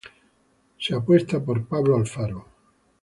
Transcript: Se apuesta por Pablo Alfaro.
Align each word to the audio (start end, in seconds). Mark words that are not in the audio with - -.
Se 0.79 0.95
apuesta 0.95 1.39
por 1.45 1.63
Pablo 1.67 1.95
Alfaro. 1.95 2.47